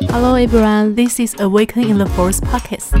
[0.00, 2.92] Hello everyone, this is Awakening in the Forest podcast.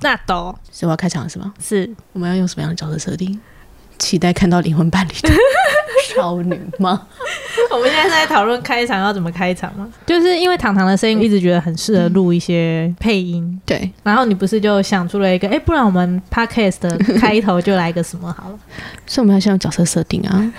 [0.00, 1.54] 那都所以我要开场了是吗？
[1.60, 3.38] 是我们要用什么样的角色设定？
[4.00, 5.30] 期待看到灵魂伴侣的
[6.15, 7.07] 少女吗？
[7.71, 9.87] 我们现在是在讨论开场要怎么开场吗？
[10.05, 18.59] 就是因为糖糖的声音一直觉得很适合录一些配音，对，然后你不是就想出了一个，哎、不然我们 podcast 的开头就来个什么好了？
[19.05, 20.53] 所以我们要先用角色设定啊。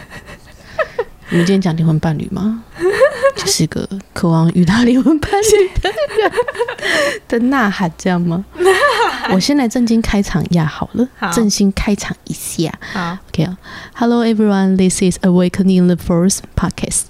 [1.31, 2.63] 我们今天讲灵魂伴侣吗？
[3.37, 6.33] 就是个渴望遇到灵魂伴侣的人
[7.29, 8.45] 的呐喊，这样吗？
[9.33, 12.73] 我先来正经开场一下好了，好正经开场一下。
[12.93, 13.57] 好，OK 啊
[13.95, 17.03] ，Hello everyone, this is Awakening the Force podcast.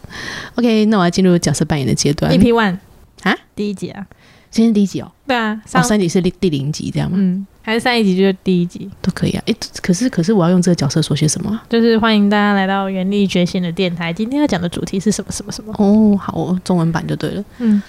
[0.57, 2.31] OK，那我要进入角色扮演的阶段。
[2.33, 2.79] EP One
[3.23, 4.07] 啊，第一集啊，
[4.51, 7.17] 今天第一集哦，对啊，哦，上、三集是第第零集这样吗？
[7.19, 9.43] 嗯，还是上一集就是第一集，都可以啊。
[9.47, 11.63] 诶，可是可是我要用这个角色说些什么啊？
[11.69, 14.13] 就是欢迎大家来到原力觉醒的电台。
[14.13, 15.73] 今天要讲的主题是什么什么什么？
[15.79, 17.45] 哦，好哦，中文版就对了。
[17.59, 17.83] 嗯，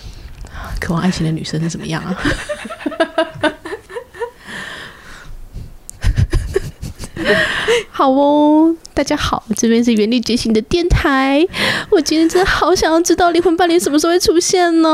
[0.79, 2.15] 渴望爱情的女生是怎么样啊？
[7.89, 11.47] 好哦，大家好，这边是原力觉醒的电台。
[11.89, 14.89] 我今天真的好想要知道灵魂伴侣什么时候会出现呢？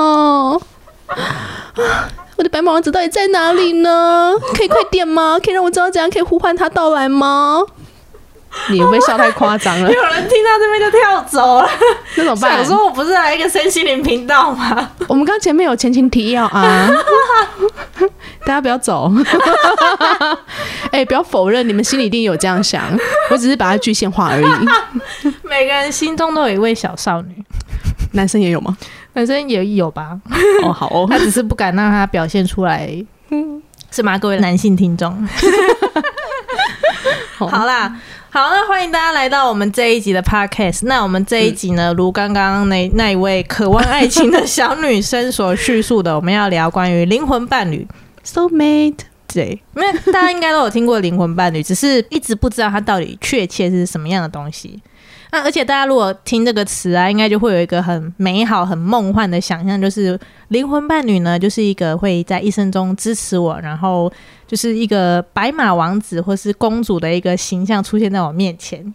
[1.07, 4.33] 啊我的白马王子到底在哪里呢？
[4.55, 5.37] 可以快点吗？
[5.43, 7.61] 可以让我知道怎样可以呼唤他到来吗？
[8.69, 9.89] 你会笑太夸张了？
[9.91, 11.69] 有人听到这边就跳走了，
[12.15, 12.57] 那怎么办？
[12.57, 14.89] 想说我不是来一个身心灵频道吗？
[15.07, 16.89] 我们刚前面有前情提要啊，
[18.45, 19.11] 大家不要走。
[20.91, 22.83] 哎、不要否认，你们心里一定有这样想，
[23.29, 25.31] 我只是把它具现化而已。
[25.43, 27.43] 每个人心中都有一位小少女，
[28.13, 28.75] 男生也有吗？
[29.17, 30.15] 男生也有吧？
[30.63, 32.87] 哦，好哦， 他只是不敢让他表现出来，
[33.89, 34.15] 是吗？
[34.15, 35.11] 各位男性听众，
[37.35, 40.81] 好啦，好，那欢迎大家来到我们这一集的 podcast。
[40.83, 47.87] 那我们这一集呢，如刚刚那那一位渴望爱情的小女生所叙述的，我们要聊关于灵魂伴侣。
[48.23, 48.99] ，soul mate。
[49.33, 54.79] 对，因为大家应该都有听过灵魂伴侣，只是一直不知道它到底确切是什么样的东西。
[55.37, 64.11] 那而且大家如果听这个词啊，应该就会有一个很美好、很梦幻的想象，就是灵魂伴侣呢，就是一个会在一生中支持我，然后
[64.47, 68.91] 就是一个白马王子或是公主的一个形象出现在我面前，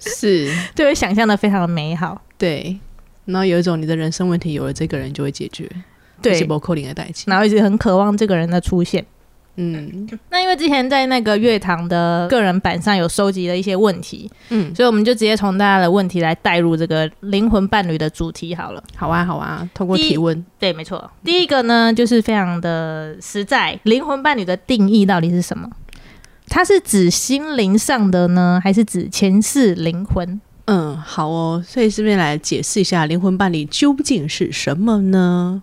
[0.00, 2.18] 是，就会想象的非常的美好。
[2.38, 2.78] 对。
[3.26, 5.68] 然后有一种你的人生问题有了这个人就会解决，
[6.22, 7.24] 对是，不扣零的代际。
[7.26, 9.04] 然后一直很渴望这个人的出现。
[9.60, 18.82] 嗯那因为之前在那个乐堂的个人版上有收集了一些问题，嗯，所以我们就直接从大家的问题来带入这个灵魂伴侣的主题好了。
[18.96, 21.10] 好啊好啊，通过提问，对，没错。
[21.22, 25.68] 第一个呢，就是非常的实在，灵魂伴侣的定义到底是什么？
[26.48, 30.40] 它是指心灵上的呢，还是指前世灵魂？
[30.66, 35.62] 嗯，好哦，所以这边来解释一下灵魂伴侣究竟是什么呢？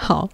[0.00, 0.28] 好，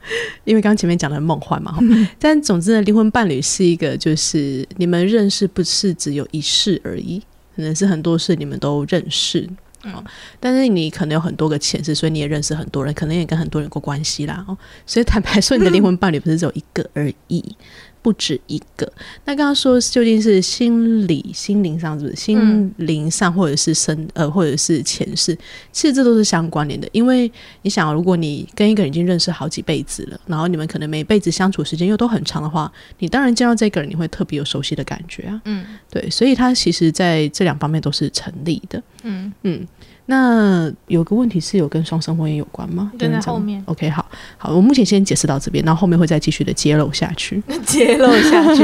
[0.44, 1.80] 因为刚刚前面讲的很梦幻嘛，哈。
[2.18, 7.18] 但总之呢，灵魂伴侣是一个，就是你们认识不是只有一世而已，
[7.56, 9.48] 可能是很多事你们都认识。
[9.84, 10.04] 哦，
[10.38, 14.44] 但是你可能有很多个前世，所以你也认识很多人，可能也跟很多人有过关系啦。
[14.46, 17.56] 哦，所以坦白说，你的灵魂伴侣不是只有一个而已，
[18.04, 18.86] 不止一个。
[19.24, 22.16] 那刚刚说究竟是心理、心灵上是不是？
[22.16, 25.34] 心灵上或者是身呃，或者是前世，
[25.72, 26.86] 其实这都是相关联的。
[26.92, 27.32] 因为
[27.62, 35.40] 你想，如果你跟一个人已经认识好几辈子了，然后你们可能每辈子相处时间又都很长的话，你当然见到这个人，你会特别有熟悉的感觉啊。
[35.46, 38.82] 嗯对，所以它其实在这两方面都是成立的。
[39.02, 39.66] 嗯，嗯，
[40.06, 42.92] 那有个问题是有跟双生婚姻有关吗？
[42.98, 44.04] 跟在后面 OK，好
[44.36, 47.42] 好，我目前先解释到这边，然后后面会再继续的揭露下去。
[47.64, 48.62] 揭露下去。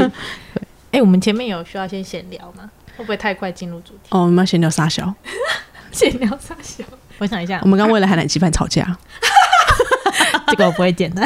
[0.91, 2.69] 哎、我们前面有需要先闲聊吗？
[2.97, 4.09] 会不会太快进入主题？
[4.09, 5.11] 哦，我们要先聊撒小。
[5.91, 6.83] 闲聊啥小？
[7.17, 8.97] 我想一下我，们刚为了海南鸡饭吵架，
[10.47, 11.21] 这个我不会剪的。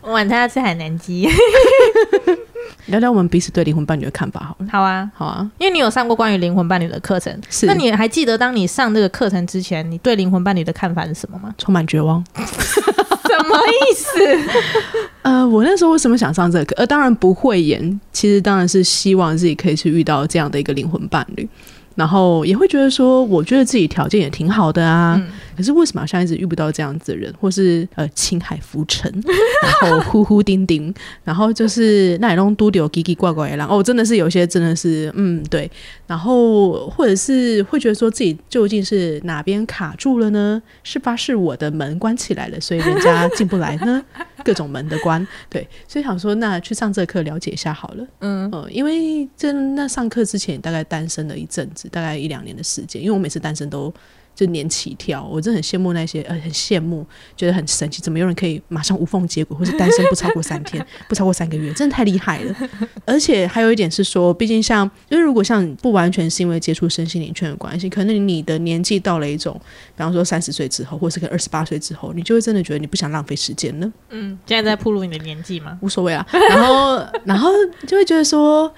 [0.00, 1.28] 我 晚餐要吃海南鸡。
[2.86, 4.66] 聊聊我们彼此对灵魂伴侣的看法好了。
[4.70, 11.54] 好啊，好啊，因为你有上过关于灵魂伴侣的课程，是那你还记得当你上这个课程之前，你对灵魂伴侣的看法是什么吗？
[11.58, 12.24] 充满绝望。
[12.34, 14.18] 什么意思？
[15.22, 16.74] 呃，我那时候为什么想上这个课？
[16.78, 21.46] 呃，当然不会演，其实当然是希望自己可以去遇到这样的一个灵魂伴侣。
[21.98, 29.12] 然后也会觉得说，我觉得自己条件也挺好的啊，嗯可是为什么好像一直遇不到这样子的人，或是呃青海浮沉，
[29.82, 35.68] 然后呼呼叮叮，然后就是那种都丢叽叽怪怪的啦，哦，真的是有些真的是嗯对，
[36.06, 40.62] 然后或者是会觉得说自己究竟是哪边卡住了呢？
[40.84, 41.16] 是吧？
[41.16, 44.00] 是我的门关起来了，所以人家进不来呢？
[44.44, 45.26] 各种门的关。
[45.50, 48.06] 对，所以想说，那去上这课了解一下好了。
[48.20, 53.92] 嗯，呃，因为这那上课之前大概单身了一阵子，大概一两年的时间，因为我每次单身都。
[54.38, 57.04] 就年起跳，我真的很羡慕那些呃，很羡慕，
[57.36, 62.54] 觉得很神奇，怎么有人可以马上无缝接轨，或是单身不超过三天， 不超过三个月，真的太厉害了。
[63.04, 69.60] 而且还有一点是说，毕竟像，因为如果像不完全是因为接触身心灵圈的关系，可能你的年纪到了一种，
[69.96, 73.92] 比方说三十岁之后，或是个二十八岁之后，你就会真的觉得你不想浪费时间了。
[74.10, 75.76] 嗯，现在在铺路你的年纪吗？
[75.82, 76.24] 无所谓啊。
[76.48, 77.50] 然后， 然后
[77.88, 78.72] 就会觉得说，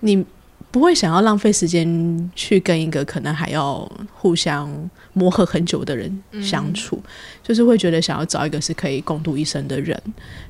[0.00, 0.26] 你。
[0.70, 4.68] 不会想要浪费时间去跟一个可能还要互相
[5.14, 7.02] 磨合很久的人相处，
[7.42, 10.00] 就是会觉得想要找一个是可以共度一生的人，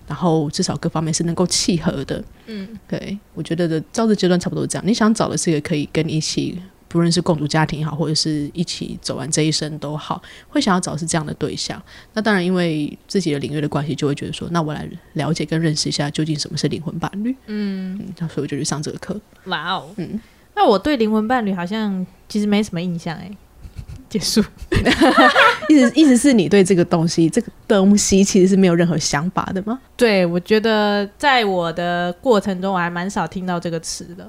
[0.07, 2.23] 然后至少各方面是能够契合的。
[2.47, 4.87] 嗯，对，我觉得的照这阶段差不多这样。
[4.87, 11.81] 你想找的是一个可以跟你一起，不论是共组家庭也好，或者是一起走完这一生都好，会想要找是这样的对象。
[12.15, 17.37] 那当然，因为自己的领域的关系，就会觉得说，那我来了解跟认识一下究竟什么是灵魂伴侣。
[17.47, 19.21] 嗯，所以我就去上这个课。
[19.45, 20.21] 哇哦，嗯，
[20.55, 23.31] 那我对灵魂伴侣好像其实没什么印象哎。
[24.09, 24.43] 结束，
[25.69, 29.79] 意思意思是你对这个东西，这个东西其实是没有任何想法的吗？
[29.99, 34.27] 对，我觉得在我的过程中，我还蛮少听到这个词的，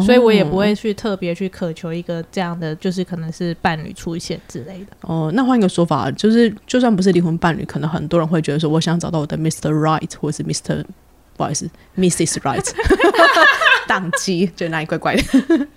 [0.00, 4.96] 所以我也不会去特别去渴求一个这样的，就是可能是伴侣出现之类的。
[5.02, 9.70] 哦，那换一个说法，就是就算不是离婚伴侣，可能很多人会觉得说，我想找到我的 Mr.
[9.70, 10.84] Right，或者是 Mr.
[11.36, 12.38] 不好意思，Mrs.
[12.40, 12.66] Right，
[13.88, 15.22] 档机，觉得哪里怪怪的。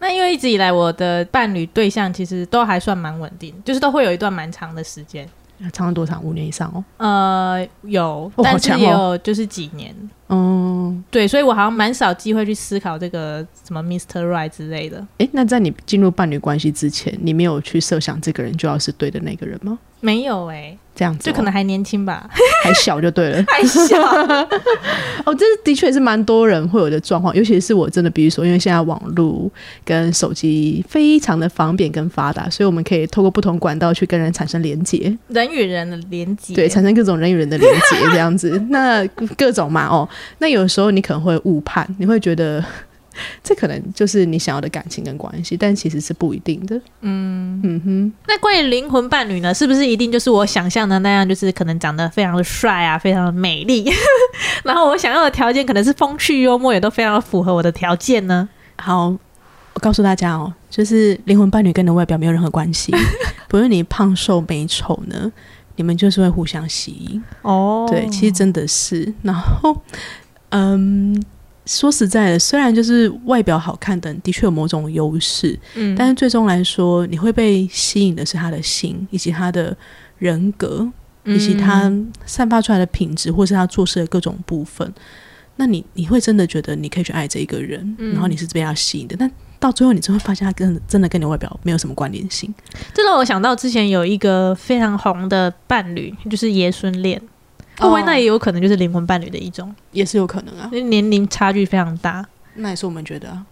[0.00, 5.28] 那因为一直以来我的伴侣对象其实都还算蛮稳定，就是都会有一段蛮长的时间，
[5.72, 6.22] 长了多长？
[6.22, 6.84] 五年以上哦。
[6.98, 9.94] 呃，有，但是也有就是几年。
[10.28, 14.22] 嗯，对，所以我好像蛮少机会去思考这个什么 Mr.
[14.28, 15.04] Right 之类的。
[15.18, 19.78] 哎，那在你进入伴侣关系之前，你没有去设想这个人就要是对的那个人吗？
[20.00, 22.28] 没有哎，这样子就可能还年轻吧，
[22.64, 23.96] 还小就对了， 还小。
[25.24, 29.48] 哦，这的确是蛮多人会有的状况，尤其是我真的，比如说，因为现在网络
[29.84, 38.60] 跟手机非常的方便跟发达，所以我们可以透过不同管道去跟人产生连接，人与人的连接，对，产生各种人与人的连接这样子。
[38.70, 39.06] 那
[39.36, 40.08] 各种嘛，哦，
[40.38, 42.64] 那有时候你可能会误判，你会觉得。
[43.42, 46.76] 这可能就是你想要的感情跟关系，但其实是不一定的。
[47.00, 48.12] 嗯嗯哼。
[48.26, 49.52] 那关于灵魂伴侣呢？
[49.54, 51.28] 是不是一定就是我想象的那样？
[51.28, 53.90] 就是可能长得非常的帅啊，非常的美丽，
[54.64, 58.48] 然后我想要的条件可能是风趣幽默，也都非常的符合我的条件呢？
[58.76, 59.08] 好，
[59.74, 62.92] 我告诉大家哦，就是灵魂伴侣跟你的外表没有任何关系，
[63.48, 65.30] 不论你胖瘦美丑呢，
[65.76, 67.86] 你们就是会互相吸引哦。
[67.90, 69.12] 对，其实真的是。
[69.22, 69.82] 然后，
[70.50, 71.22] 嗯。
[71.68, 79.76] 说实在的，虽然就是外表好看等，的确有某种优势，嗯，但是最终来说，你会被吸引的是他的心，以及他的
[80.16, 80.90] 人格，
[81.24, 81.92] 以及他
[82.24, 84.90] 散发出来的品质，或是他做事的各种部分。
[85.56, 92.54] 那你你会真的觉得你可以去爱这一个人，然后你是被他吸引的，但到最后你就会发现他跟真的跟你外表没有什么关联性。
[92.94, 97.20] 这让我想到之前有一个非常红的伴侣，就是爷孙恋。
[97.78, 102.24] 会不会那也有可能就是灵魂伴侣的一种，也是有可能啊，因为年龄差距非常大。
[102.54, 103.44] 那也是我们觉得啊，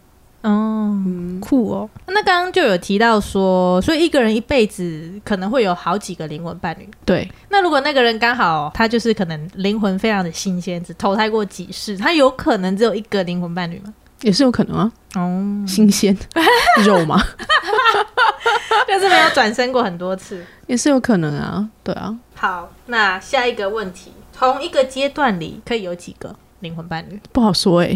[0.42, 0.96] 哦，
[1.40, 1.88] 酷哦。
[2.06, 6.88] 那刚刚就有提到说，所以一个人一辈子可能会有好几个灵魂伴侣。
[7.04, 7.28] 对。
[7.50, 13.94] 那如果那个人刚好他就是可能灵魂非常的新鲜，只投胎过几世，他有可能只有一个灵魂伴侣吗？
[14.22, 14.92] 也是有可能啊。
[15.14, 16.16] 哦，新鲜
[16.84, 17.22] 肉吗？
[18.88, 21.68] 就是没有转身过很多次，也是有可能啊。
[21.84, 22.16] 对啊。
[22.36, 27.18] 好，那下一个问题，同一个阶段里可以有几个灵魂伴侣？
[27.32, 27.88] 不好说哎，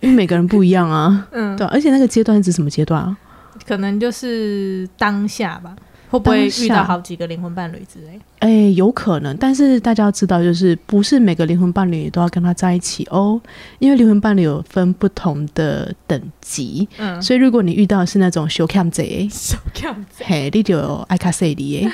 [0.00, 1.28] 因为每个人不一样啊。
[1.30, 3.16] 嗯，对，而且那个阶段是指什么阶段啊？
[3.66, 5.76] 可能就是当下吧。
[6.10, 8.20] 会不会遇到好几个灵魂伴侣之类？
[8.38, 13.40] 哎，有可能，但是大家要知道，就是不是每个灵魂伴侣都要跟他在一起哦，
[13.80, 16.88] 因为灵魂伴侣有分不同的等级。
[16.98, 21.88] 嗯，所以如果你遇到是那种小 cam 贼，小 cam 贼，嘿，你就爱卡塞里。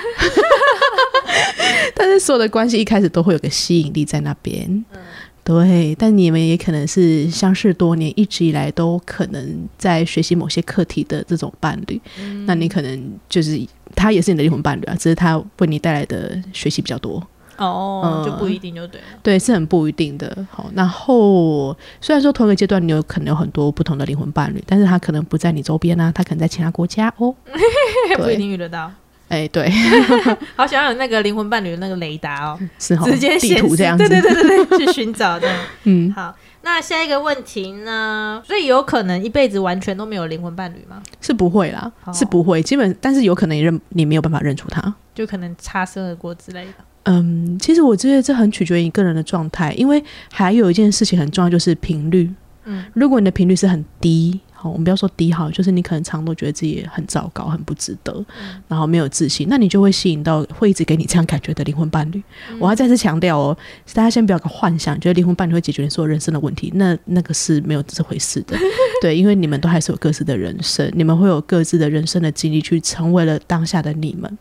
[1.95, 5.01] 但是所有的关系一开始都会有个吸引力在那边，嗯，
[5.45, 5.95] 对。
[5.99, 12.01] 但你们也可能是相识多年，一直以来都可能在学习某些课题的这种伴侣，
[12.47, 13.61] 那你可能就是
[13.95, 17.27] 他也是你的灵魂伴侣啊，只是他为你带来的学习比较多。
[17.57, 20.47] 哦，就不一定就对了，对，是很不一定的。
[20.51, 27.35] 好，然后虽然说同一个阶段你有可能有很多不同的灵魂伴侣，但是他可能不在你周边啊，他可能在其他国家哦，
[28.17, 28.91] 不一定遇得到。
[29.31, 29.71] 哎，对，
[30.57, 35.49] 好想要有那个灵魂伴侣的那个雷达哦， 是哦直接地图这样子，对对对对对， 去寻找的。
[35.85, 38.43] 嗯，好，那下一个问题呢？
[38.45, 41.01] 所以有可能一辈子完全都没有灵魂伴侣吗？
[41.21, 42.61] 是不会啦，是不会。
[42.61, 46.73] 基本，但是有可能你认你没有办法认出他，就可能擦身而过之类的。
[47.05, 52.29] 嗯，其实我觉得这很取决于你个人的状态，因为还有一件事情很重要，就是频率。
[52.65, 58.23] 嗯，如果你的频率是很低，好，我们不要说低好，就是你可能常都觉得自己很糟糕、很不值得，
[58.69, 62.23] 然后没有自信，那你就会吸引到会一直给你这样感觉的灵魂伴侣。
[62.59, 63.57] 我要再次强调哦，
[63.95, 68.55] 大家先不要个幻想，觉得灵魂伴侣会解决你所有人生的问题，那那个是没有这回事的。
[69.01, 74.39] 对，因为你们都还是有各自的人生，你们会有各自的人生的经历，去成为了当下的你们。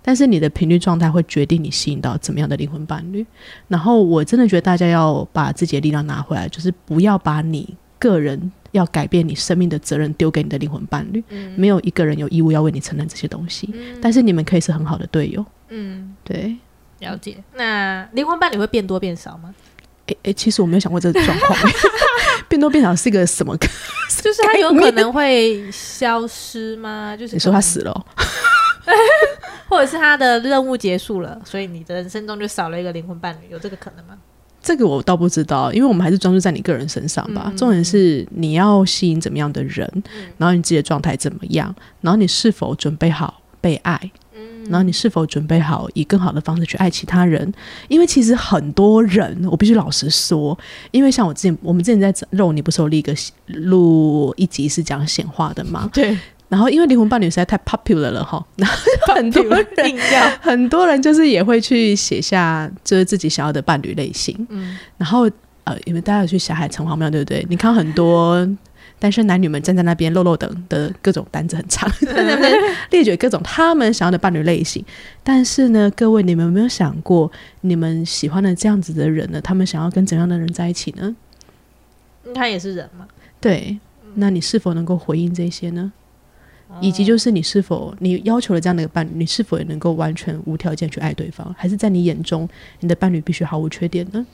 [0.00, 3.26] 但是你的频率状态会决定你吸引到怎么样的灵魂伴侣。
[3.66, 11.22] 然后我真的觉得大家要把自己的力量拿回来，就是不要把你个人要改变你生命的责任丢给你的灵魂伴侣。
[11.56, 13.74] 没有一个人有义务要为你承担这些东西。
[14.00, 15.44] 但是你们可以是很好的队友。
[15.68, 16.56] 嗯，对，
[17.00, 17.36] 了解。
[17.54, 19.54] 那灵魂伴侣会变多变少吗？
[20.06, 21.58] 诶诶，其实我没有想过这个状况，
[22.48, 23.54] 变多变少是一个什么？
[24.22, 27.14] 就是他有可能会消失吗？
[27.14, 28.04] 就是你说他死了哦、
[29.68, 34.16] 或者是他的任务结束了，所以你的人生中就少了一个灵魂伴侣，有这个可能吗？
[34.60, 37.52] 这个我倒不知道，因为我们还是专注在你个人身上吧。
[37.56, 39.90] 重点是你要吸引怎么样的人，
[40.36, 44.10] 然后你自己的状态怎么样，然后你是否准备好被爱，
[44.64, 47.50] 然后你是否准备好以更好的方式去爱其他人？
[47.88, 50.58] 因为其实很多人，我必须老实说，
[50.90, 53.14] 因为像我之前，我们之前在肉，你不是有录一个
[53.46, 55.88] 录一集是讲显化的吗？
[55.92, 58.66] 对，然后因为灵魂伴侣实在太 popular 了哈，然
[59.06, 59.66] 后很多人
[60.40, 65.30] 很多人就是也会去写下就是自己想要的伴侣类型，嗯然后
[65.64, 67.44] 呃，因为大家有去霞海城隍庙对不对？
[67.50, 68.48] 你看很多
[68.98, 72.50] 单身男女们站在那边漏漏等的各种单子很长， 在那边
[72.90, 74.82] 列举各种他们想要的伴侣类型。
[75.22, 79.38] 但是呢，各位你们有没有想过，你们喜欢的这样子的人呢？
[79.42, 81.14] 他们想要跟怎样的人在一起呢？
[82.34, 83.06] 他也是人嘛，
[83.40, 83.78] 对，
[84.14, 85.92] 那你是否能够回应这些呢？
[86.80, 92.48] 以及就是你是否你要求了这样的一个伴侣，你是否也能够完全无条件去爱对方，还是在你眼中
[92.80, 94.24] 你的伴侣必须毫无缺点呢？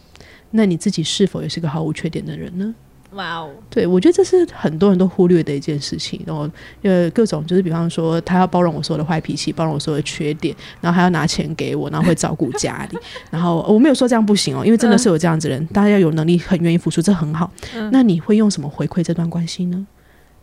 [0.51, 2.75] 那你自己是否也是个毫无缺点的人呢？
[3.13, 6.21] 哇哦，对，我觉得这是很多人都忽略的一件事情。
[6.27, 6.51] 然后，
[6.83, 12.99] 呃，各种就是，比方说，他要包容我所有的坏脾气，包容我所有的缺点，然后还要拿钱给我，然后会照顾家里。
[13.31, 17.49] 然后我没有说这样不行哦，因为真的是有这样子的人，大家要有能力，很愿意付出，这很好。
[17.93, 19.87] 那你会用什么回馈这段关系呢？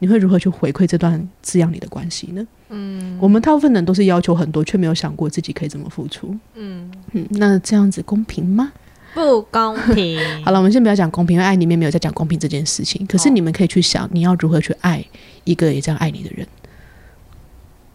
[0.01, 2.47] 你会如何去回馈这段滋养你的关系呢？
[2.69, 6.35] 嗯，我们大部分人都是要求很多，却没有想过自己可以怎么付出。
[6.55, 8.73] 嗯，嗯，那这样子公平吗？
[9.13, 10.19] 不公平。
[10.43, 13.05] 好了，我们先不要讲公平，因为爱里面没有在讲公平这件事情。
[13.05, 15.05] 可是你们可以去想，你要如何去爱
[15.43, 16.47] 一个也这样爱你的人？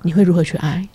[0.03, 0.89] 你会如何去爱？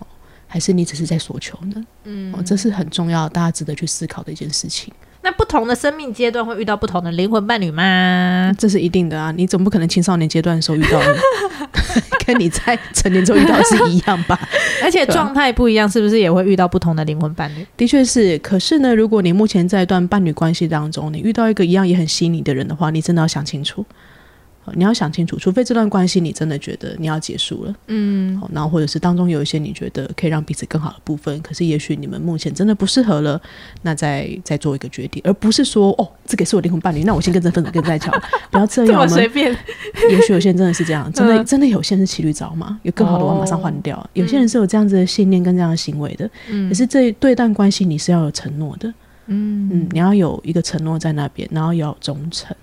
[0.00, 0.06] 哦
[0.48, 1.86] 还是你只是在索求呢？
[2.02, 4.92] 嗯哦，这是很重要，大家值得去思考的一件事情。
[5.22, 8.52] 那不同的生命阶段会遇到不同的灵魂伴侣吗？
[8.56, 11.16] 这是一定的啊，你总不可能青少年阶段的时候遇到的，
[12.24, 14.38] 跟你在成年之后遇到是一样吧？
[14.82, 17.66] 而且状态不一样，是不是也会遇到不同的灵魂伴侣？
[17.76, 23.84] 的确是，可是呢，如果你目前在一段伴侣关系当中，你遇到一个一样也很吸引你的人的话，你真的要想清楚。
[24.68, 33.40] 好你要想清楚，除非这段关系你真的觉得你要结束了，嗯，好，然后或者是当中有一些你觉得可以让彼此更好的部分，可是也许你们目前真的不适合了，
[33.82, 39.00] 那再再做一个决定，而不是说哦，这个是我灵魂伴侣，那我先跟这分手，跟这在一起好了， 不要这这样。
[39.00, 39.56] 我们随便。
[40.10, 44.08] 也许有些人真的是这样，真的、嗯真的有些人是骑驴找马，有更好的我马上换掉。
[44.12, 48.88] 有些人是有这样子的信念跟这样的行为的，嗯可是这对一段关系你是要有承诺的，
[49.26, 52.54] 嗯嗯，你要有一个承诺在那边，然后要有忠诚。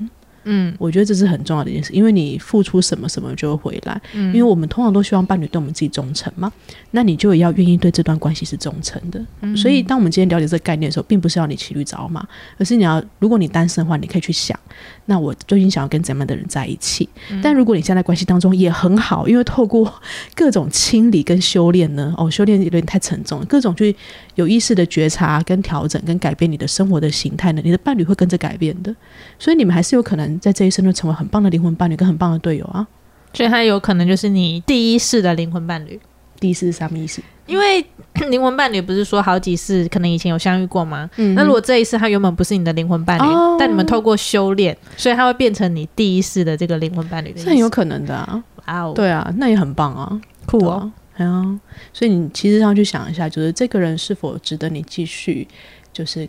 [0.45, 4.01] 嗯我觉得这是很重要的一件事，因为你付出什么，什么就会回来。
[4.13, 6.51] 嗯因为我们通常都希望伴侣对我们自己忠诚嘛，
[6.91, 9.23] 那你就也要愿意对这段关系是忠诚的。
[9.41, 12.25] 嗯所以，当我们今天了解这个概念的时候，并不是要你骑驴找马，
[12.57, 14.57] 而是你要，如果你单身的话，你可以去想，
[15.05, 17.07] 那我究竟想要跟怎么样的人在一起？
[17.31, 19.91] 嗯但如果你现在关系当中也很好，因为透过
[20.35, 23.95] 各种清理跟修炼呢，哦，修炼有点太沉重了，各种去
[24.35, 28.95] 有意识的觉察、跟调整、跟改变你的生活的形态呢，你的伴侣会跟着改变的。
[29.39, 32.85] 所以你们还是有可能在这一生中成为很棒的灵魂伴侣跟很棒的队友啊。
[33.33, 35.99] 所以他有可能就是你第一世的灵魂伴侣，
[36.39, 37.21] 第一世是什么意思？
[37.47, 37.85] 因为
[38.29, 41.09] 灵魂伴侣不是说好几世可能以前有相遇过吗？
[41.17, 47.39] 嗯那如果这一世他原本不是你的灵魂伴侣，哦但你们透过修炼，所以他会变成你第一世的这个灵魂伴侣的。
[47.39, 48.43] 是很有可能的啊。
[48.65, 50.91] 哇哦，对啊，那也很棒啊，酷哦。
[51.15, 51.59] 哎呀，
[51.93, 55.47] 所以你其实要去想一下，就是这个人是否值得你继续，
[55.93, 56.27] 就是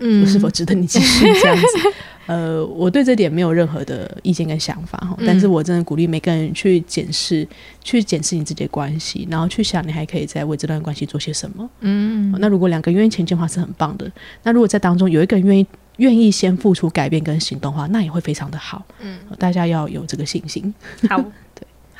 [0.00, 1.62] 嗯是否值得你继续这样子。
[2.26, 7.46] 呃，我对这点没有任何的意见跟想法哈，嗯但是我真的鼓励每个人去检视，
[7.82, 11.68] 去检视你自己的关系，然后去想你还可以再为这段关系做些什么。
[11.80, 14.08] 嗯哦那如果两个人愿意前进的话是很棒的，
[14.44, 18.86] 那如果在当中有一个人愿意愿意先付出改变跟行动的话，那也会非常的好。
[19.00, 20.72] 嗯，大家要有这个信心。
[21.08, 21.22] 好，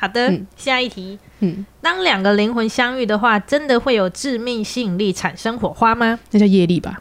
[0.01, 1.19] 好的，嗯下一题。
[1.41, 6.17] 嗯，当两个灵魂相遇的话，真的会有致命吸引力产生火花吗？
[6.31, 6.99] 那叫业力吧？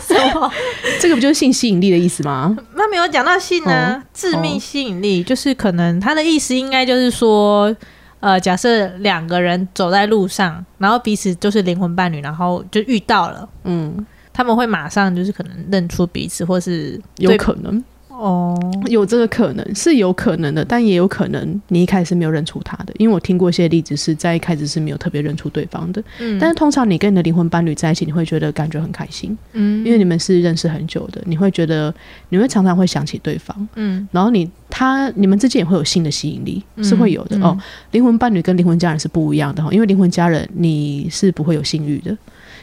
[0.00, 0.50] 什么？
[0.98, 2.56] 这个不就是性吸引力的意思吗？
[2.74, 7.74] 那没有讲到性呢、哦致命吸引力就是可能他的意思应该就是说，
[8.20, 17.84] 呃，假设两个人走在路上，然后彼此就是灵魂伴侣，然后就遇到了，嗯，他们会马上就是可能认出彼此，或是有可能，
[18.18, 26.02] 哦，有这个可能是有可能的，但也有可能你一开始是没有认出他的，因为我听过一些例子是在一开始是没有特别认出对方的。
[26.18, 26.36] 嗯。
[26.36, 29.84] 但是通常你跟你的灵魂伴侣在一起，你会觉得感觉很开心，嗯。
[29.86, 31.94] 因为你们是认识很久的，你会觉得
[32.30, 34.08] 你会常常会想起对方，嗯。
[34.10, 37.42] 然后你他你们之间也会有性的吸引力，是会有的、嗯。
[37.44, 37.58] 哦。
[37.92, 42.16] 灵魂伴侣跟灵魂家人是不一样的哈，因为灵魂家人你是不会有性欲的，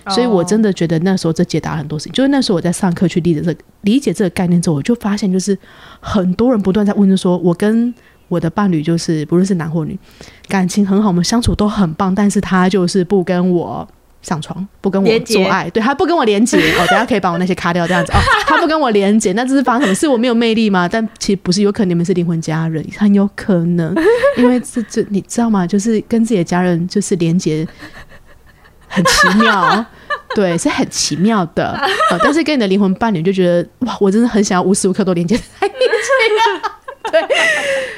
[0.10, 2.14] 所以我真的的觉得那时候这解答很多事情。
[2.14, 5.58] 就是那时候我在上课去理解这个理解这个概念之后，我就发现就是
[6.00, 7.94] 很多人不断在问，就说我跟
[8.28, 9.98] 我的伴侣就是不论是男或女，
[10.48, 13.88] 感情很好，我们相处都很棒，但是他就是不跟我。
[14.22, 20.08] 上床不跟我做爱，对他不跟我连接哦，等下可以把我那些卡掉，这样子哦，他不跟我连接，那这是发生什么事？
[20.08, 20.90] 我没有魅力吗？
[20.92, 23.94] 但其实不是，有可能你们是灵魂家人，很有可能，
[24.36, 25.68] 因为这这你知道吗？
[25.68, 27.68] 就是跟自己的家人就是连接
[28.88, 29.86] 很奇妙，
[30.38, 31.72] 对，是很奇妙的。
[32.12, 35.76] 呃 但是跟你的灵魂伴侣就觉得哇，我真的很想要无时无刻都连接在一起、
[37.12, 37.22] 对，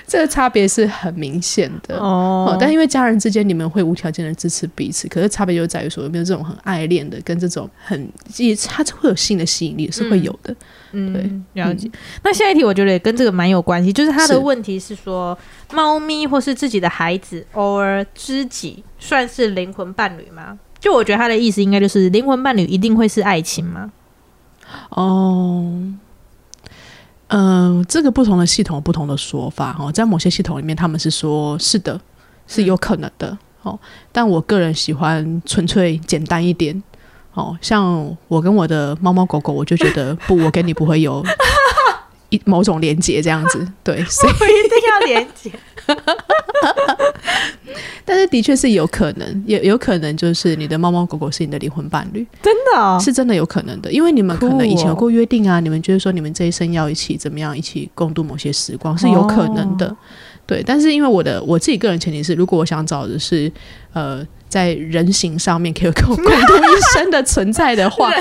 [0.05, 1.97] 这个差别是很明显的。
[1.97, 10.53] 哦哦，但因为家人之间你们会无条件的支持彼此，可是差别就在于说有没有这种很爱恋的，跟这种很也它会有性的吸引力是会有的。
[10.91, 11.89] 嗯，对了解。
[12.23, 15.37] 那下一题我觉得也跟这个蛮有关系，就是他的问题是说，
[15.73, 20.59] 猫咪或是自己的孩子，偶尔知己算是灵魂伴侣吗？
[20.79, 23.91] 就我觉得他的意思应该就是灵魂伴侣一定会是爱情吗？
[24.89, 25.73] 哦，
[27.27, 31.99] 嗯、这个不同的系统有不同的说法哦，在某些系统里面他们是说是的，
[32.47, 33.79] 是有可能的、哦，
[34.11, 36.81] 但我个人喜欢纯粹简单一点。
[37.33, 41.23] 哦，像我跟我的猫猫狗狗，我就觉得不，我跟你不会有
[42.29, 45.51] 一某种连接这样子， 对，所以不一定要连接。
[48.03, 52.97] 但是的确是有可能，也有可能就是你的猫猫狗狗是你的灵魂伴侣，真的、哦？
[53.01, 59.97] 是真的有可能的，因为你们可能以前有过约定啊，你们觉得说你们这一生要一起怎么样，一起共度某些时光是有可能的，哦
[60.47, 60.63] 对。
[60.63, 63.51] 但是因为我的我自己个人前提是，如果我想找的是
[63.93, 68.11] 呃在人形上面可以跟我共度一生的存在的话，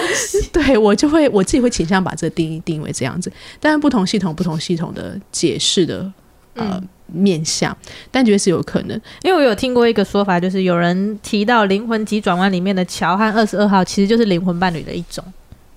[0.52, 3.32] 对我就会我自己会倾向把这个定义定为这样子。
[3.58, 6.12] 但是不同系统不同系统的解释的
[6.54, 7.76] 呃、嗯面向，
[8.10, 9.00] 但觉得是有可能。
[9.22, 15.22] 因为我有听过一个说法，就是有人提到《灵魂急转弯》里面的乔和二十二号，其实就是灵魂伴侣的一种。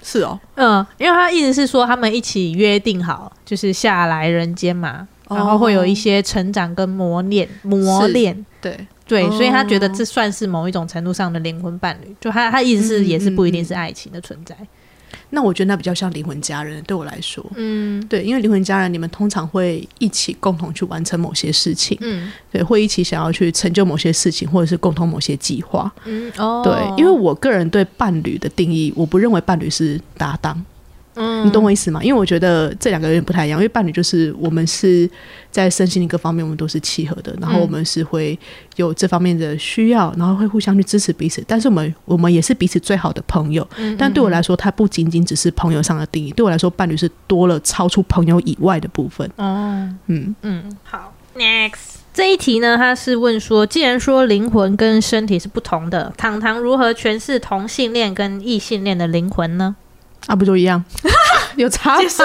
[0.02, 8.46] 是哦，嗯，因为他意思是说，他们一起约定好，就是下来人间嘛，哦然后会有一些成长跟磨练，磨练。
[8.60, 9.32] 对，对，哦。
[9.32, 14.56] 所以他觉得这算是某一种程度上的灵魂伴侣，就他他意思是嗯也是不一定是爱情的存在。
[15.32, 17.46] 那我觉得那比较像灵魂家人，对我来说。
[17.56, 18.04] 嗯。
[18.08, 22.32] 对，因为灵魂家人，你们通常会一起共同去完成某些事情，嗯。
[22.52, 25.92] 对，会一起想要去成就某些事情，或者是共同某些计划。
[26.06, 30.65] 嗯哦，对，因为我个人对伴侣的定义，我不认为伴侣是搭档，
[31.15, 32.02] 嗯你懂我意思吗？
[32.04, 35.10] 因为我觉得这两个有点不太一样，因为伴侣就是我们是
[35.52, 38.38] 在身心灵各方面我们都是契合的，然后嗯我们是会
[38.76, 43.67] 有这方面的需要，然后会互相去支持彼此，但是我们我们也是彼此最好的朋友。
[43.78, 49.30] 嗯但对我来说，它不仅仅只是朋友上的定义，对我来说，伴侣是多了超出朋友以外的部分。
[49.38, 51.95] 哦嗯，嗯好，next。
[52.12, 59.76] 这一题呢，他是问说，既然说灵魂跟身体是不同的，糖糖如何诠释同性恋跟异性恋的灵魂呢？
[60.27, 60.84] 啊，不就一样？
[61.55, 62.01] 有差吗？
[62.01, 62.23] 结束，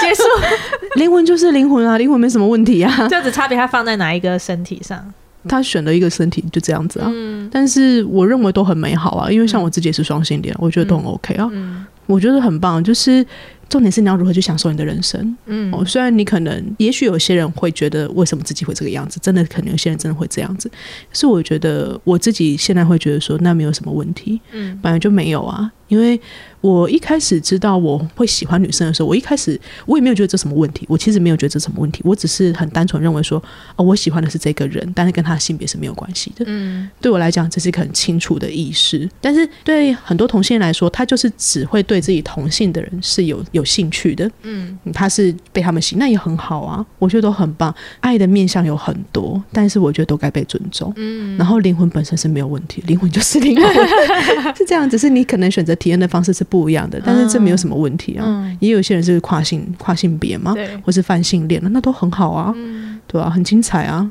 [0.00, 0.22] 结束，
[0.96, 2.94] 灵魂就是灵魂啊，灵魂没什么问题啊。
[3.08, 5.12] 这样子差别它放在哪一个身体上？
[5.48, 12.82] 他选了一个身体就这样子啊，嗯但是我认为都很美好啊，因为像我自己也是双性恋，我觉得都很 OK 啊，嗯我觉得很棒。
[12.82, 13.24] 就是
[13.68, 15.36] 重点是你要如何去享受你的人生。
[15.46, 20.68] 嗯哦，虽然你可能，也许有些人会觉得为什么自己会这个样子，真的可能有些人真的会这样子。
[20.68, 25.70] 可是我觉得我自己现在会觉得说，那没有什么问题，嗯本来就没有啊。
[25.88, 26.20] 因为
[26.60, 33.40] 我一开始知道我会喜欢女生的时候，我一开始我也没有觉得这什么问题，我其实没有觉得这什么问题，我只是很单纯认为说，
[33.76, 36.44] 哦，我喜欢的是这个人，但是跟他的性别是没有关系的。
[36.48, 39.08] 嗯对我来讲，这是一个很清楚的意识。
[39.20, 47.74] 但是对很多同性恋来说，他就是只会对自己同性的人是有有兴趣的，嗯嗯他是被他们吸引，那也很好啊，我觉得都很棒。
[48.00, 50.92] 爱的面向有很多，但是我觉得都该被尊重。
[50.96, 53.74] 嗯然后灵魂本身是没有问题，灵魂就是灵魂，
[54.54, 54.88] 是这样。
[54.88, 58.24] 只是你可能选择体验的方式是不一样的，但是这没有什么问题啊。
[58.26, 62.52] 嗯，也有些人是跨性跨性别嘛，对，或是泛性恋了，那都很好啊。
[62.54, 64.08] 嗯对啊，很精彩啊，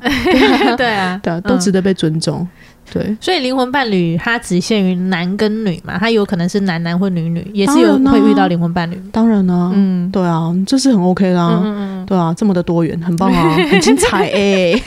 [0.76, 2.48] 对啊， 对啊，都值得被尊重。
[2.92, 9.00] 对，所以灵魂伴侣它只限于男跟女嘛，它有可能是男男或女女，也是有会遇到灵魂伴侣。
[9.12, 10.10] 当然呢、嗯。
[10.10, 14.80] 对啊，这是很 OK 啦、嗯嗯嗯，对啊，这么的多元，很棒啊， 很精彩哎、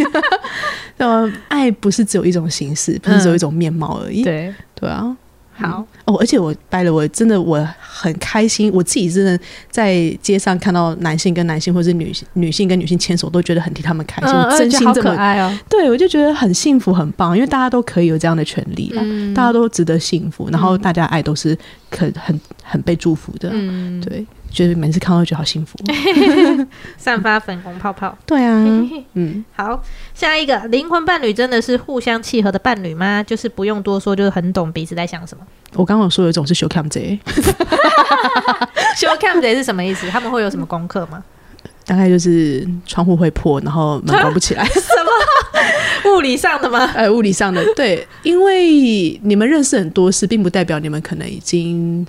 [0.98, 4.24] 对啊，爱不是只有一种形式，不是只有一种面貌而已。
[4.24, 5.16] 对，对啊，
[5.60, 15.60] 好，哦，而且我掰了，我真的我很开心，我自己真的在街上看到男性跟男性，或是女女性跟女性牵手，都觉得很替他们开心，嗯，我真心这么可爱哦。
[15.70, 19.34] 对我就觉得很幸福，很棒，因为大家都可以有这样的权利啦，嗯。
[19.34, 21.58] 大家都值得幸福，然后大家爱都是
[21.90, 25.78] 可很很被祝福的，嗯，对，觉得每次看到都觉得好幸福。
[26.98, 28.18] 散发粉红泡泡。
[28.26, 28.64] 对啊，
[29.14, 29.82] 嗯，好，
[30.14, 33.24] 下一个灵魂伴侣真的是互相契合的伴侣吗？
[33.24, 35.44] 就是不用多说，就是很懂彼此在想什么。
[35.74, 37.20] 我刚刚有说有一种是 show cam 贼，
[38.98, 40.10] 修看贼是什么意思？
[40.10, 41.24] 他们会有什么功课吗？
[41.86, 44.64] 大概就是窗户会破，然后门关不起来。
[44.66, 46.86] 什么物理上的吗？
[46.94, 52.06] 呃，物理上的对，因为你们认识很多事，并不代表你们可能已经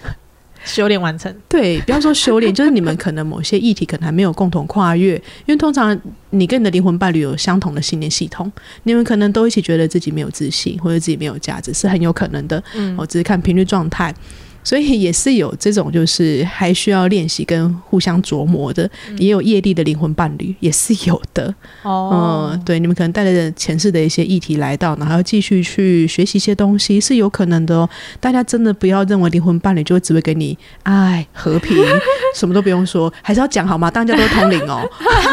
[0.64, 1.34] 修炼完成。
[1.48, 5.14] 对，不要说修炼，就是你们可能某些议题可能还没有共同跨越，
[5.46, 5.98] 因为通常
[6.30, 8.50] 你跟你的灵魂伴侣有相同的信念系统，
[8.84, 12.62] 你们可能都一起觉得自己没有自信或者自己没有价值，是很有可能的。
[12.74, 14.14] 嗯我只是看频率状态。
[14.62, 21.54] 所以也是有这种，就是还需要练习跟互相琢磨的，也有业力的灵魂伴侣，也是有的。
[21.82, 27.88] 哦嗯，对，你们可能带着前世的一些议题来到，然后继续去学习一些东西，是有可能的哦。
[28.20, 31.76] 大家真的不要认为灵魂伴侣就只会给你爱、和平，
[32.36, 33.90] 什么都不用说，还是要讲好吗？
[33.90, 34.82] 大家都通灵哦。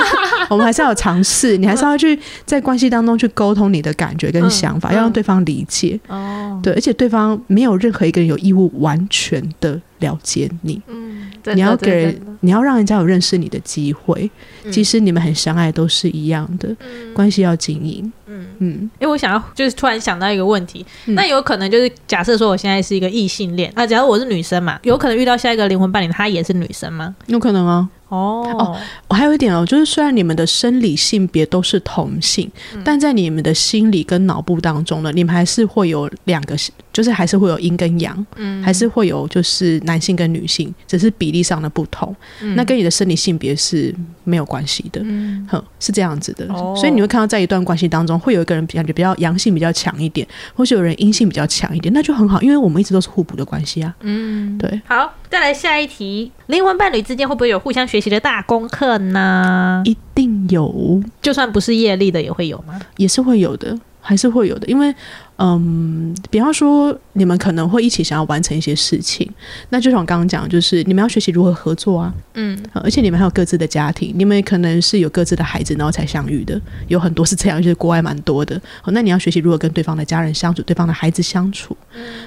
[0.49, 5.99] 我们还是要有尝试，你还是要去在关系当中去沟通你的感觉跟想法，嗯要让对方理解。
[6.07, 9.16] 哦，对，而且对方没有任何一个人有义务完全
[9.59, 14.29] 的了解你，嗯，你要给人人，你要让人家有认识你的机会。
[14.71, 16.75] 其实你们很相爱，都是一样的，
[17.13, 18.11] 关系要经营。
[18.27, 27.15] 嗯嗯，因为我想要，就是突然想到一个问题，嗯那有可能就是假设说我现在是一个异性恋，啊，假如我是女生嘛，有可能遇到下一个灵魂伴侣，她也是女生吗？
[27.27, 27.89] 有可能啊。
[28.09, 32.49] 哦，我还有一点哦，就是虽然你们的生理性别都是同性，
[32.83, 36.55] 但在你们的心理跟脑部当中呢，你们还是会有两个，
[36.93, 38.63] 就是还是会有阴跟阳，嗯。
[38.63, 42.13] 还是会有就是男性跟女性，只是比例上的不同。
[42.55, 45.01] 那跟你的生理性别是没有关系的。
[45.03, 45.47] 嗯。
[45.49, 46.73] 哼，是这样子的，哦。
[46.75, 53.95] 所以你会看到在一段关系当中，会有一个人感觉比较阳性比较强一点，或是有人阴性比较强一点，那就很好，因为我们一直都是互补的关系啊。
[54.01, 59.81] 嗯，对，好，再来下一题，灵魂伴侣之间会不会有互相学习的大功课呢？
[59.85, 62.79] 一定有，就算不是业力的也会有吗？
[62.97, 64.93] 也是会有的，还是会有的，因为。
[65.39, 69.29] 嗯，比方说，你们可能会一起想要完成一些事情，
[69.69, 78.59] 那就像我刚刚讲，就是你们要学习如何合作啊，嗯呃而且你们还有各自的家庭，你们可能是有各自的孩子，然后才相遇的，有很多是这样，就是国外蛮多的。
[78.81, 81.77] 好，那你要学习如何跟对方的家人相处，对方的孩子相处，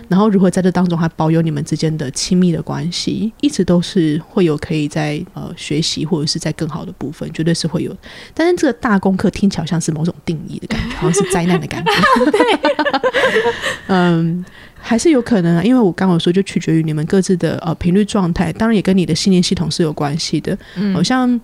[0.08, 7.96] 然后如何在这当中还保有你们之间的亲密的关系，一直都是会有可以在呃学习或者是在更好的部分，绝对是会有。
[8.32, 11.90] 但是这个大功课听起来像是某种定义的感觉，好像是灾难的感觉。
[13.88, 14.44] 嗯。
[14.82, 20.56] 还是有可能啊，因为我刚刚有说，就取决于你们各自的呃频率状态，当然也跟你的信念系统是有关系的。
[20.74, 21.38] 嗯好像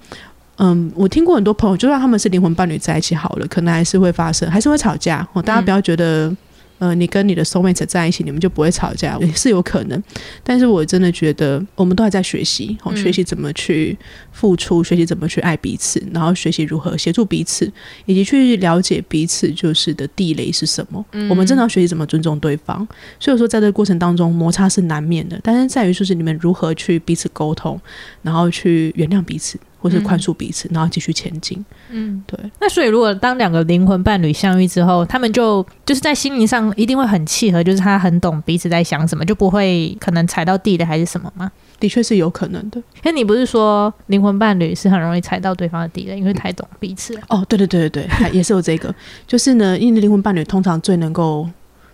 [0.56, 5.28] 嗯，我听过很多朋友，就算他们是灵魂伴侣在一起好了，可能还是会发生，还是会吵架。
[5.34, 6.34] 哦，大家不要觉得。
[6.78, 10.02] 呃，你跟你的 soul mate 在一起，你们就不会吵架，也是有可能。
[10.42, 13.96] 但是我真的觉得，我们都还在学习，哦，嗯学习怎么去
[14.32, 17.70] 付出，学习怎么去爱彼此，然后学习如何协助彼此，
[18.04, 21.04] 以及去了解彼此就是的地雷是什么。
[21.30, 22.86] 我们真的要学习怎么尊重对方。
[23.18, 27.80] 所以说，在这个过程当中，摩擦是难免的，但是在于就是你们如何去彼此沟通，
[28.22, 31.64] 然后去原谅彼此，或是宽恕彼此，然后继续前进。
[31.90, 32.38] 嗯，对。
[32.60, 41.50] 那所以如果当两个灵魂伴侣相遇之后，他们就就是在心灵上一定会很契合，就是他很懂彼此在想什么，就不会可能踩到地雷还是什么吗？
[41.78, 42.82] 的确是有可能的。
[43.02, 47.20] 可你不是说灵魂伴侣是很容易踩到对方的地雷，因为太懂彼此了。
[47.28, 48.92] 哦，对对对对对， 也是有这个，
[49.26, 51.48] 就是呢，因为灵魂伴侣通常最能够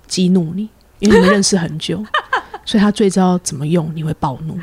[0.07, 0.69] 激怒你，
[1.01, 2.03] 因为你们认识很久，
[2.65, 4.55] 所以他最知道怎么用你会暴怒。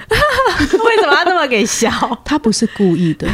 [0.85, 1.89] 为什么要那么给笑？
[2.25, 3.27] 他不是故意的，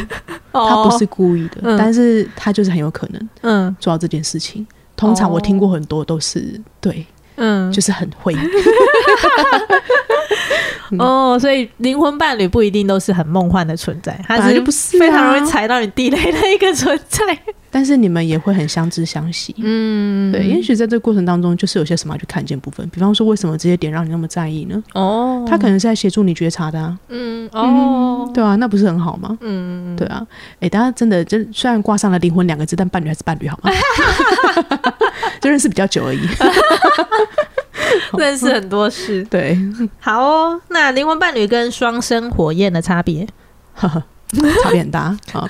[0.52, 4.66] 哦他不是故意的，嗯但是他就是很有可能嗯做到这件事情。
[4.96, 8.34] 通常我听过很多都是对，嗯，就是很会。
[10.98, 14.60] 哦，所以灵魂伴侣不一定都是很梦幻的存在，它是
[14.98, 17.20] 非常容易踩到你地雷的一个存在。
[17.68, 19.54] 但是你们也会很相知相惜。
[19.58, 24.82] 嗯，对，也许在这个过程当中，就是有些什么去看见部分，比方说为什么这些点让你那么在意呢？
[24.94, 29.36] 哦，他可能是在协助你觉察的啊，嗯哦，对啊，那不是很好吗？
[29.42, 30.26] 嗯，对啊，
[30.60, 33.70] 哎，大家真的，真虽然挂上了灵魂两个字，但伴侣还是伴侣，好吗？
[35.42, 36.20] 就认识比较久而已。
[38.18, 39.24] 认识很多事。
[39.30, 39.58] 对，
[40.00, 43.26] 好哦，那灵魂伴侣跟双生火焰的差别？
[43.74, 44.02] 呵呵，
[44.62, 45.48] 差别很大啊。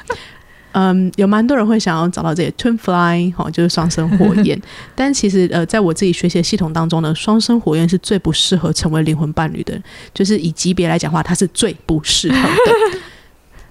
[0.72, 4.60] 嗯，有蛮多人会想要找到这些 twin fly，哈、就是双生火焰。
[4.94, 9.80] 但其实，呃，在我自己学习的系统当中呢，双生火焰是最不适合成为灵魂伴侣的，
[10.12, 12.98] 就是以级别来讲话，它是最不适合的，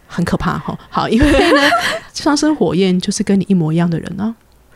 [0.07, 1.61] 很可怕哈、好，因为呢，
[2.11, 4.33] 双生火焰就是跟你一模一样的人啊，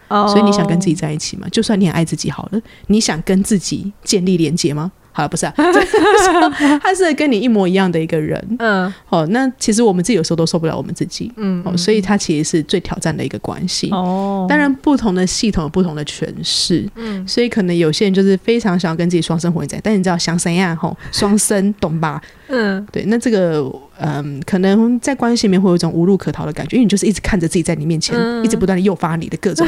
[0.09, 1.47] 哦所以你想跟自己在一起吗？
[1.49, 4.91] 就算你很爱自己好了，你想跟自己建立连接吗？
[5.19, 5.53] 好了，不是啊，
[6.81, 8.41] 他是跟你一模一样的一个人。
[8.59, 8.93] 嗯。
[9.09, 9.27] 哦。
[9.31, 11.29] 那其实我们自己有时候都受不了我们自己。
[11.35, 13.89] 嗯哦，所以他其实是最挑战的一个关系。
[13.91, 17.27] 哦，当然，不同的系统有不同的诠释，嗯。
[17.27, 22.21] 所以可能有些人就是非常想要跟自己双生火焰在，但你知道想怎样吼， 双生懂吧？
[22.47, 22.85] 嗯。
[22.91, 28.43] 对，那这个嗯，可能在关系里面会有一种无路可逃的感觉，因为你就是一直看着自己在你面前，嗯。
[28.45, 29.67] 一直不断的诱发你的各种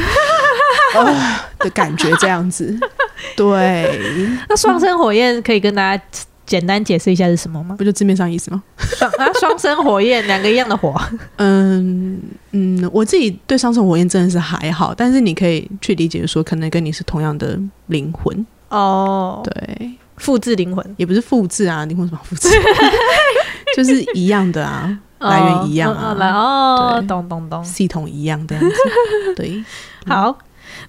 [1.00, 2.78] 啊的感觉，这样子。
[3.36, 4.00] 对，
[4.48, 6.02] 那双生火焰可以跟大家
[6.44, 7.76] 简单解释一下是什么吗？
[7.78, 8.62] 不就字面上意思吗？
[8.76, 11.00] 双啊，双生火焰，两个一样的火。
[11.36, 22.48] 嗯嗯，我自己对双生火焰真的是还好，但是你可以去理解说，可能跟你是同样的灵魂，哦，对，复制灵魂，也不是复制啊，灵魂什么复制，
[23.76, 27.64] 就是一样的啊，来源一样啊哦来哦，对懂懂懂。
[27.64, 28.76] 系统一样这样子，
[29.36, 29.62] 对。
[30.06, 30.36] 好，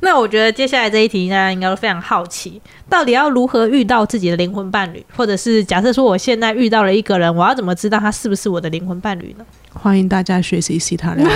[0.03, 9.45] 那我觉得接下来这一题大家应该都非常好奇，到底要如何遇到自己的灵魂伴侣，或者是假设说我现在遇到了一个人，我要怎么知道他是不是我的灵魂伴侣呢？
[9.73, 11.29] 欢迎大家学习西塔疗愈。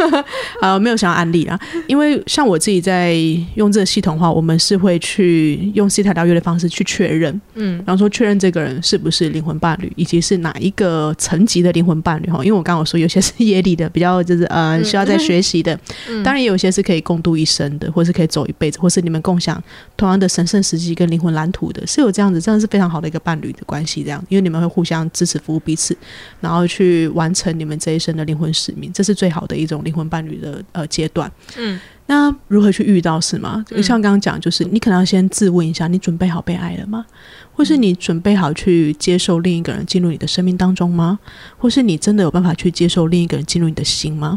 [0.62, 3.14] 呃，没有想要安利啦，因为像我自己在
[3.54, 12.38] 用这个系统的话，我们是会去用西塔疗愈的方式去确认，嗯然后说确认这个人是不是灵魂伴侣，以及是哪一个层级的灵魂伴侣哈。
[12.44, 19.62] 因为我刚刚有说有些是业力的，比较就是呃需要在学习的， 嗯当然也有些是可以共度一生的，或是可以走一辈子，或是你们共享
[19.96, 24.02] 同样的神圣时机跟灵魂蓝图的，是有这样子，真的是非常好的一个伴侣的关系。
[24.02, 25.96] 这样，因为你们会互相支持、服务彼此，
[26.40, 31.30] 然后去完成你们这一生的灵魂使命，这是最好的一种灵魂伴侣的呃阶段。
[31.56, 33.64] 嗯那如何去遇到是吗？
[33.68, 37.06] 就像刚刚讲，就是你可能要先自问一下，你准备好被爱了吗？
[37.52, 41.20] 或是你准备好去接受另一个人进入你的生命当中吗？
[41.56, 44.36] 或是你真的有办法去接受另一个人进入你的心吗？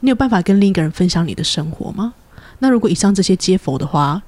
[0.00, 2.12] 你有办法跟另一个人分享你的生活吗？
[2.58, 4.20] 那如果以上这些皆否的话，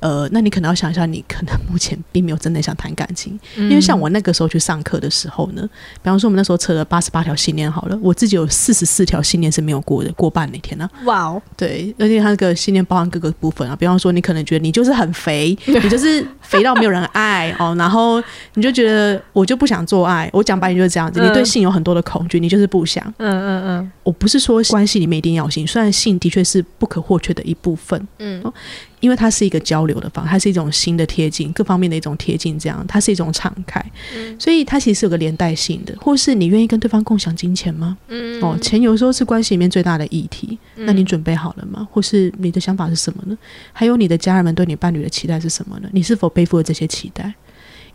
[0.00, 5.62] 呃，那你可能要想一下，你可能目前并没有真的想谈感情，因为像我那个时候去上课的时候呢，
[6.02, 18.22] 比方说我们那时候测了八十八条信念好了，我自己有四十四条信念是没有过的，过半那天呢、哇哦，对，而且它那个信念包含各个部分啊，比方说你可能觉得你就是很肥， 你就是肥到没有人爱哦，然后
[18.54, 21.28] 你就觉得我就不想做爱，我讲白你就是这样子，嗯。
[21.28, 23.04] 你对性有很多的恐惧，你就是不想。
[23.18, 23.92] 嗯嗯嗯。
[24.02, 28.42] 我不是说关系里面一定要有性，虽然性的确是不可或缺的一部分，嗯
[29.00, 33.84] 因为它是一个交流的方，它是一种新的贴近，各方面的一种贴近，这样它是一种敞开，
[34.14, 37.96] 嗯所以它其实是有个连带性的，或是你愿意跟对方共享金钱吗？
[38.08, 41.86] 嗯哦，钱有时候是关系里面最大的议题，那你准备好了吗？
[41.90, 43.36] 或是你的想法是什么呢？
[43.72, 45.88] 还有你的家人们对你伴侣的期待是什么呢？
[45.92, 47.32] 你是否背负了这些期待？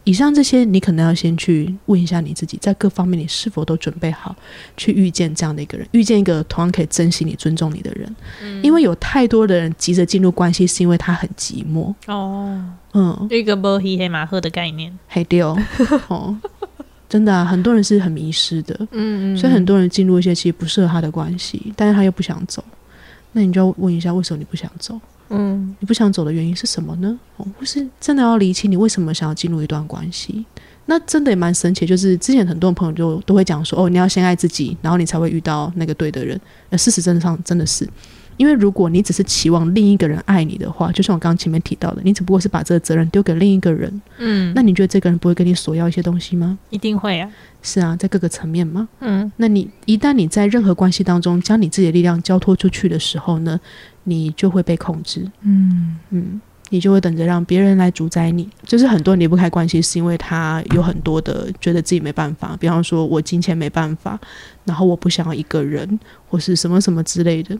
[0.05, 4.35] 以上这些，你可能要先去问一下你自己，在各方面你是否都准备好
[4.75, 8.13] 去遇见这样的一个人，遇见一个同样可以珍惜你、尊重你的人。
[8.61, 11.93] 因为有太多的人急着进入关系，是因为他很寂寞。
[12.07, 12.61] 哦，
[12.93, 15.57] 嗯，一个波黑黑马赫的概念，黑丢
[16.09, 16.35] 哦，
[17.07, 18.87] 真的啊，很多人是很迷失的。
[18.91, 22.61] 嗯所以很多人进入一些其实不适合他的关系，但是他又不想走，
[23.31, 24.99] 那你就要问一下，为什么你不想走？
[25.29, 27.19] 嗯你不想走的原因是什么呢？
[27.37, 30.45] 哦，或是真的要理清你为什么想要进入一段关系？
[30.85, 36.39] 那真的也蛮神奇，就是之前很多朋友就都会讲说，哦，你要先爱自己，然后你才会遇到那个对的人。
[36.69, 37.87] 那，事实真的上真的是，
[38.37, 46.57] 因为如果你只是期望另一个人爱你的话，就像我刚刚前面提到的，你只不过是把这个责任丢给另一个人，嗯，那你觉得这个人不会跟你索要一些东西吗？
[46.69, 47.29] 一定会啊，
[47.61, 48.87] 是啊，在各个层面吗？
[48.99, 53.59] 嗯那你一旦你在任何关系当中将你自己的力量交托出去的时候呢，
[54.03, 58.49] 你就会被控制，嗯嗯，你就会等着让别人来主宰你。
[58.65, 64.19] 就是很多人离不开关系，是因为他有很多的觉得自己没办法，比方说我金钱没办法，
[64.65, 67.57] 然后我不想要一个人，或是什么什么之类的。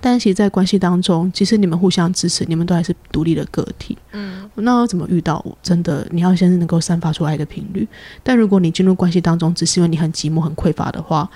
[0.00, 3.96] 但其实，在关系当中，即使你们互相支持，你们都还是独立的个体。
[4.12, 5.44] 嗯，那要怎么遇到？
[5.62, 7.86] 真的，你要先能够散发出爱的频率。
[8.22, 11.28] 但如果你进入关系当中，只是因为你很寂寞、很匮乏的话，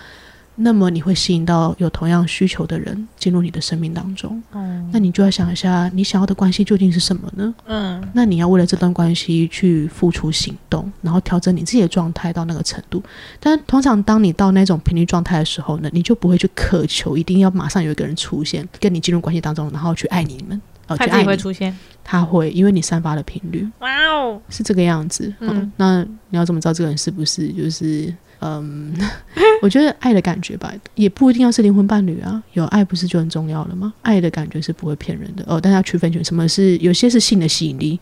[0.56, 4.40] 那么你会吸引到有同样需求的人进入你的生命当中。
[4.52, 7.54] 嗯，那你就要想一下，你想要的关系究竟是什么呢？
[7.66, 13.02] 嗯，那你要为了这段关系去付出行动，然后调整你自己的状态到那个程度。
[13.40, 20.60] 但通常当你到那种频率状态的时候呢，你就不会去渴求一定要马上有一个人出现跟你进入关系当中，然后去爱你们。
[20.86, 23.66] 哦，他自己会出现，他会因为你散发的频率。
[23.80, 25.32] 哇哦，是这个样子。
[25.40, 28.14] 嗯，那你要怎么知道这个人是不是就是？
[28.44, 28.94] 嗯，
[29.62, 32.42] 我觉得爱的感觉吧，也不一定要是灵魂伴侣啊。
[32.52, 33.94] 有爱不是就很重要了吗？
[34.02, 35.58] 爱的感觉是不会骗人的哦。
[35.58, 37.98] 但要区分什么是有些是性的吸引力。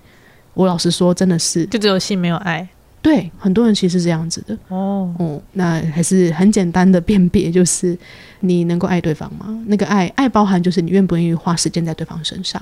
[0.55, 2.69] 我老实说，真的是就只有性没有爱。
[3.01, 5.15] 对，很多人其实是这样子的哦。
[5.19, 7.97] 哦，那还是很简单的辨别，就是
[8.41, 9.47] 你能够爱对方吗？
[9.67, 12.61] 那个爱，爱包含就是你愿不愿意花时间在对方身上。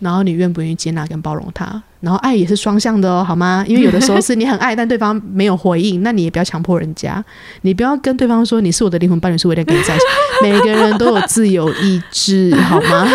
[0.00, 1.82] 然后你愿不愿意接纳跟包容他？
[2.00, 3.62] 然后爱也是双向的哦，好吗？
[3.68, 7.22] 因为有的时候是你很爱，但对方没有回应，那你也不要强迫人家。
[7.60, 10.04] 你不要跟对方说你是我的灵魂伴侣，是我一定跟你在一起。
[10.42, 13.06] 每个人都有自由意志，好吗？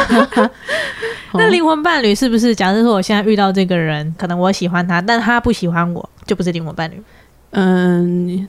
[1.34, 2.54] 那灵魂伴侣是不是？
[2.54, 7.02] 假设说我现在遇到这个人，可能我喜欢他，但他不喜欢我，就不是灵魂伴侣。
[7.52, 8.48] 嗯。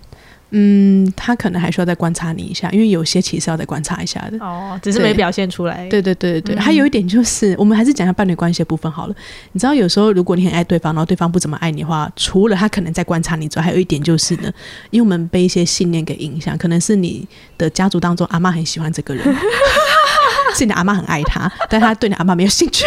[0.50, 4.38] 嗯，他可能还需要再观察你一下，因为有些其实要再观察一下的。
[4.38, 5.88] 哦，只是没表现出来。
[5.88, 9.14] 对对对对对，还有一点就是，我们还是讲一下伴侣关系的部分好了。
[9.52, 14.52] 你知道，有时候如果你很爱对方，然后对方不怎么爱你的话，除了他可能在观察你之外，还有一点就是呢，
[14.90, 17.26] 因为我们被一些信念给影响，可能是你
[17.58, 19.24] 的家族当中阿妈很喜欢这个人，
[20.54, 22.84] 是你的阿妈很爱他，但他对你阿妈没有兴趣。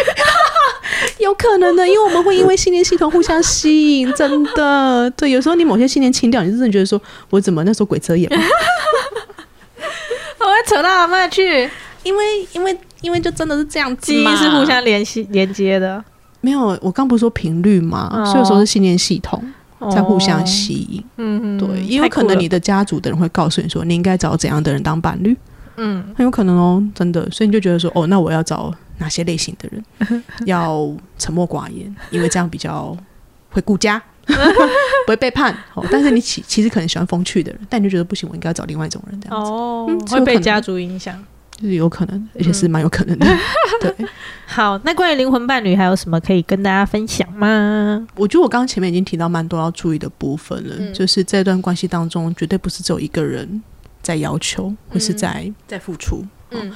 [1.18, 5.10] 有可能的，因为我们会因为信念系统互相吸引，真的。
[5.16, 8.30] 对，有时候你某些信念清掉，你真的觉得说，我怎么那时候鬼遮眼？
[10.38, 11.68] 我会扯到阿妈去，
[12.02, 16.02] 因为因为因为就真的是这样，记忆是互相联系连接的。
[16.40, 19.42] 没有，我刚不是说频率嘛，所以说是信念系统
[19.90, 21.04] 在互相吸引。
[21.18, 25.36] 嗯嗯，对，也有可能你的家族的人会告诉你说，你应该找怎样的人当伴侣。
[25.76, 27.28] 嗯，很有可能哦，真的。
[27.30, 28.74] 所以你就觉得说，哦，那我要找。
[29.00, 32.96] 哪些类型的人 要沉默寡言，因为这样比较
[33.50, 35.52] 会顾家， 不会背叛。
[35.74, 39.50] 哦，但是你其其实可能喜欢风趣的人，但你就觉得不行，我应该要找另外一种人这样子。
[39.50, 41.18] 哦，会被家族影响，
[41.56, 43.26] 就是有可能，而且是蛮有可能的。
[43.80, 44.06] 对，
[44.46, 48.06] 好，那关于灵魂伴侣还有什么可以跟大家分享吗？
[48.16, 53.62] 我觉得我刚刚前面已经提到蛮多要注意的部分了，就是这段关系当中，绝对不是只有一个人
[54.02, 56.22] 在要求，或是在在付出。
[56.50, 56.70] 嗯。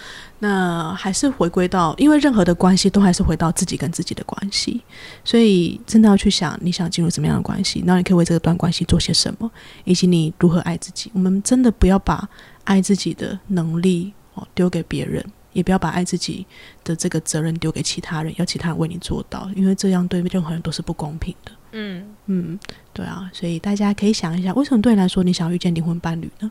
[0.44, 4.82] 那还是回归到，因为任何的关系都还是回到自己跟自己的关系，
[5.24, 9.50] 所以真的要去想你想进入什么样的关系，那你可以为这段关系做些什么，
[9.84, 11.10] 以及你如何爱自己。
[11.14, 12.28] 我们真的不要把
[12.64, 16.44] 爱自己的能力哦丢给别人，也不要把爱自己
[16.84, 21.52] 的这个责任丢给其他人，要其他人为你做到，因为这样对任何人都是不公平的。
[21.72, 22.58] 嗯嗯，
[22.92, 26.50] 对啊，所以大家可以想一下，为什么对你来说你想要遇见灵魂伴侣呢？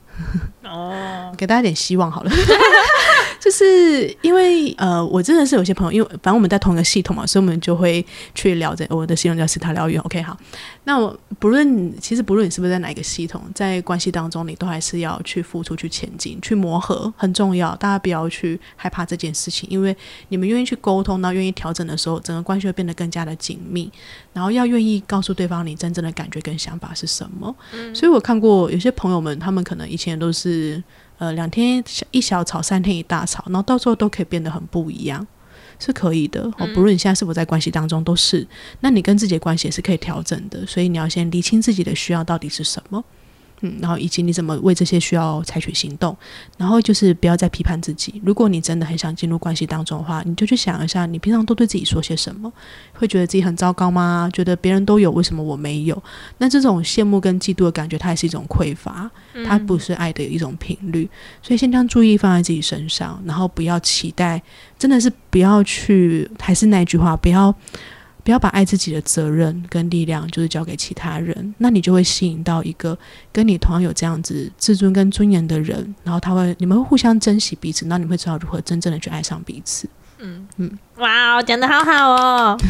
[0.63, 2.31] 哦，给大家点希望好了。
[3.39, 8.87] 就是因为呃，我真的是有些朋友，因为反正我们在同一个系统嘛，所以我们就会去聊这。
[8.89, 10.37] 我的系统叫西塔疗愈，OK，好。
[10.85, 17.75] 那我不论其实不论你是不是在哪一个系统，在关系当中，你都还是要去付出、去前进、去磨合，很重要。
[17.75, 19.93] 大家不要去害怕这件事情，因为
[20.29, 23.91] 你们愿意去沟通，那愿意调整的时候，整个关系会变得更加的紧密。
[24.31, 27.55] 然后要愿意告诉对方你真正的感觉跟想法是什么。
[27.93, 30.83] 所以我看过有些朋友们，他们可能以前都是。
[31.19, 35.25] 呃，两天一小吵，三天一大吵，然后到时候都可以变得很不一样，
[35.79, 36.41] 是可以的。
[36.57, 38.45] 哦，不论你现在是否在关系当中，都是。
[38.81, 43.01] 那你跟自己的关系也是可以调整的，所以你要先理清自己的需要到底是什么。
[43.65, 46.15] 嗯，然后以及你怎么为这些需要采取行动，
[46.57, 48.21] 然后就是不要再批判自己。
[48.23, 52.51] 如果你真的很想进入关系当中的话，你就去想一下，你平常都对自己说些什么？
[52.93, 54.29] 会觉得自己很糟糕吗？
[54.33, 56.03] 觉得别人都有，为什么我没有？
[56.39, 59.09] 那这种羡慕跟嫉妒的感觉，它也是一种匮乏，
[59.45, 61.09] 它不是爱的一种频率。
[61.41, 64.41] 所以先将注意放在自己身上，然后不要期待，
[64.77, 67.55] 真的是不要去，还是那句话，不要。
[68.23, 72.97] 不要把爱自己的责任跟力量，就是交给其他人，那你就会吸引到一个
[73.31, 79.89] 跟你同样有这样子自尊跟尊严的人，然后他会，你们会互相珍惜彼此，那你会知道如何真正的去爱上彼此。
[80.25, 82.57] 嗯嗯，哇，讲的好好哦，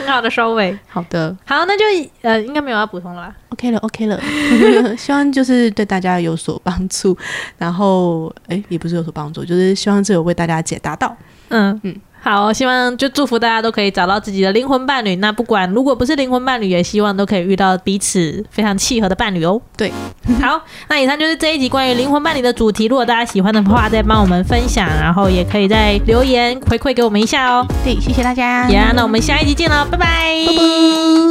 [0.00, 0.78] 很好的收尾。
[0.88, 1.84] 好的，好，那就
[2.22, 3.34] 呃，应该没有要补充了。
[3.50, 4.18] OK 了，OK 了，
[4.96, 7.14] 希望就是对大家有所帮助，
[7.58, 11.14] 然后哎，也不是有所帮助，就是希望这有为大家解答到。
[11.48, 11.94] 嗯嗯。
[12.24, 15.16] 好，希望就祝福大家都可以找到自己的灵魂伴侣。
[15.16, 19.60] 那不管如果不是灵魂伴侣，也希望都可以遇到彼此非常契合的伴侣哦。
[19.76, 19.92] 对，
[20.40, 22.86] 好，那以上就是这一集关于灵魂伴侣的主题。
[22.86, 27.66] 如果大家喜欢的话，再帮我们分享，然后也可以再留言回馈给我们一下哦。
[27.84, 28.70] 对，谢谢大家。
[28.70, 30.06] 呀，那我们下一集见喽，拜拜。
[30.46, 30.56] 拜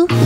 [0.06, 0.23] 拜。